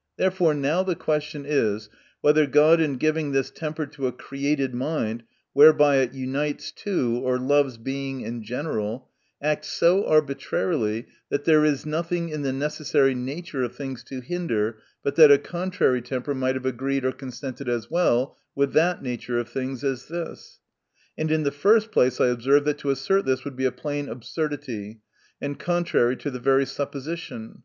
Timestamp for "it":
5.96-6.12